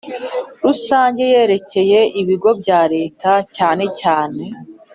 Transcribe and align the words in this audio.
rusange 0.65 1.23
yerekeye 1.33 1.99
Ibigo 2.21 2.49
bya 2.61 2.79
Leta 2.93 3.31
cyane 3.55 3.83
cyane 3.99 4.43